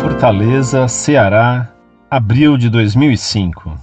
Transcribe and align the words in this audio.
Fortaleza, 0.00 0.88
Ceará, 0.88 1.68
abril 2.10 2.56
de 2.56 2.70
2005. 2.70 3.76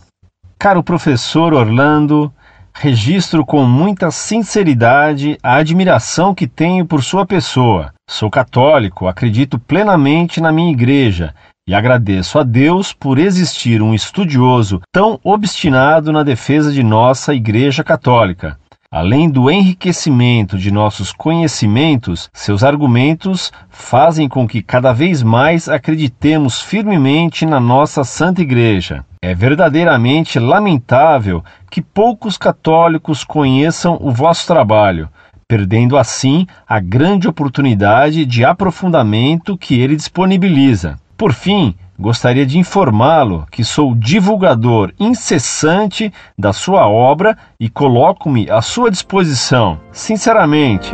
Caro 0.58 0.82
professor 0.82 1.54
Orlando, 1.54 2.34
registro 2.74 3.46
com 3.46 3.64
muita 3.66 4.10
sinceridade 4.10 5.38
a 5.44 5.58
admiração 5.58 6.34
que 6.34 6.48
tenho 6.48 6.88
por 6.88 7.04
sua 7.04 7.24
pessoa. 7.24 7.94
Sou 8.10 8.32
católico, 8.32 9.08
acredito 9.08 9.60
plenamente 9.60 10.42
na 10.42 10.52
minha 10.52 10.72
igreja 10.72 11.36
e 11.68 11.76
agradeço 11.76 12.40
a 12.40 12.44
Deus 12.44 12.92
por 12.92 13.20
existir 13.20 13.80
um 13.84 13.94
estudioso 13.94 14.82
tão 14.92 15.20
obstinado 15.24 16.12
na 16.12 16.24
defesa 16.24 16.72
de 16.72 16.82
nossa 16.82 17.32
Igreja 17.36 17.84
Católica. 17.84 18.58
Além 18.90 19.30
do 19.30 19.52
enriquecimento 19.52 20.58
de 20.58 20.72
nossos 20.72 21.12
conhecimentos, 21.12 22.30
seus 22.32 22.64
argumentos 22.64 23.52
fazem 23.70 24.30
com 24.30 24.48
que 24.48 24.62
cada 24.62 24.94
vez 24.94 25.22
mais 25.22 25.68
acreditemos 25.68 26.62
firmemente 26.62 27.46
na 27.46 27.60
nossa 27.60 28.06
Santa 28.06 28.42
Igreja. 28.42 29.04
É 29.22 29.36
verdadeiramente 29.36 30.40
lamentável 30.40 31.44
que 31.70 31.82
poucos 31.82 32.38
católicos 32.38 33.26
conheçam 33.26 33.98
o 34.00 34.10
vosso 34.10 34.48
trabalho, 34.48 35.10
perdendo 35.50 35.98
assim 35.98 36.48
a 36.66 36.80
grande 36.80 37.28
oportunidade 37.28 38.26
de 38.26 38.46
aprofundamento 38.46 39.58
que 39.58 39.78
ele 39.78 39.98
disponibiliza. 39.98 40.98
Por 41.18 41.34
fim, 41.34 41.76
gostaria 42.00 42.46
de 42.46 42.60
informá-lo 42.60 43.46
que 43.50 43.64
sou 43.64 43.96
divulgador 43.96 44.94
incessante 45.00 46.14
da 46.38 46.54
sua 46.54 46.88
obra 46.88 47.38
e 47.60 47.70
coloco-me 47.70 48.50
à 48.50 48.62
sua 48.62 48.92
disposição. 48.92 49.80
Sinceramente. 49.92 50.92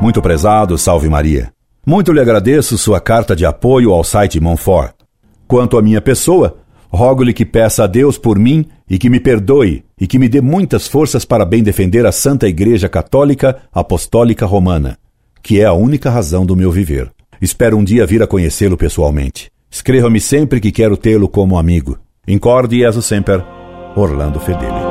Muito 0.00 0.22
prezado, 0.22 0.78
salve 0.78 1.08
Maria. 1.08 1.52
Muito 1.86 2.12
lhe 2.12 2.20
agradeço 2.20 2.78
sua 2.78 3.00
carta 3.00 3.36
de 3.36 3.44
apoio 3.44 3.92
ao 3.92 4.02
site 4.02 4.40
Monfort. 4.40 4.94
Quanto 5.46 5.78
à 5.78 5.82
minha 5.82 6.00
pessoa, 6.00 6.56
rogo-lhe 6.88 7.32
que 7.32 7.44
peça 7.44 7.84
a 7.84 7.86
Deus 7.86 8.18
por 8.18 8.38
mim 8.38 8.66
e 8.88 8.98
que 8.98 9.10
me 9.10 9.20
perdoe 9.20 9.84
e 10.00 10.06
que 10.06 10.18
me 10.18 10.28
dê 10.28 10.40
muitas 10.40 10.88
forças 10.88 11.24
para 11.24 11.44
bem 11.44 11.62
defender 11.62 12.06
a 12.06 12.12
Santa 12.12 12.48
Igreja 12.48 12.88
Católica 12.88 13.58
Apostólica 13.72 14.46
Romana 14.46 14.98
que 15.46 15.60
é 15.60 15.64
a 15.64 15.72
única 15.72 16.10
razão 16.10 16.44
do 16.44 16.56
meu 16.56 16.72
viver. 16.72 17.08
Espero 17.40 17.76
um 17.76 17.84
dia 17.84 18.04
vir 18.04 18.20
a 18.20 18.26
conhecê-lo 18.26 18.76
pessoalmente. 18.76 19.48
Escreva-me 19.70 20.20
sempre 20.20 20.58
que 20.58 20.72
quero 20.72 20.96
tê-lo 20.96 21.28
como 21.28 21.56
amigo. 21.56 21.96
Incorde 22.26 22.74
e 22.78 22.84
sempre, 22.84 23.44
Orlando 23.94 24.40
Fedeli. 24.40 24.85